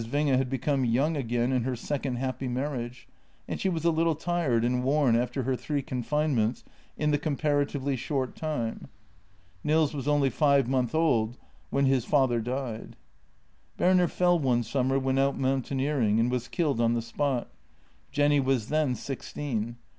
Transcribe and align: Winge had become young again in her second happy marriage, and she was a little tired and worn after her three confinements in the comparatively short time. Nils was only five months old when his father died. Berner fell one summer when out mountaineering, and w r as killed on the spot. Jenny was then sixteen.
Winge 0.01 0.35
had 0.35 0.49
become 0.49 0.83
young 0.83 1.15
again 1.15 1.51
in 1.51 1.61
her 1.63 1.75
second 1.75 2.15
happy 2.15 2.47
marriage, 2.47 3.07
and 3.47 3.61
she 3.61 3.69
was 3.69 3.85
a 3.85 3.91
little 3.91 4.15
tired 4.15 4.65
and 4.65 4.83
worn 4.83 5.15
after 5.15 5.43
her 5.43 5.55
three 5.55 5.83
confinements 5.83 6.63
in 6.97 7.11
the 7.11 7.19
comparatively 7.19 7.95
short 7.95 8.35
time. 8.35 8.87
Nils 9.63 9.93
was 9.93 10.07
only 10.07 10.31
five 10.31 10.67
months 10.67 10.95
old 10.95 11.37
when 11.69 11.85
his 11.85 12.03
father 12.03 12.41
died. 12.41 12.95
Berner 13.77 14.07
fell 14.07 14.39
one 14.39 14.63
summer 14.63 14.97
when 14.97 15.19
out 15.19 15.37
mountaineering, 15.37 16.19
and 16.19 16.29
w 16.29 16.33
r 16.33 16.35
as 16.37 16.47
killed 16.47 16.81
on 16.81 16.95
the 16.95 17.01
spot. 17.03 17.51
Jenny 18.11 18.39
was 18.39 18.69
then 18.69 18.95
sixteen. 18.95 19.75